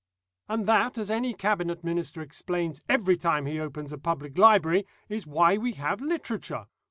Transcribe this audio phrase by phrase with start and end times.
[0.49, 5.27] "And that, as any Cabinet Minister explains every time he opens a public library, is
[5.27, 6.65] why we have literature.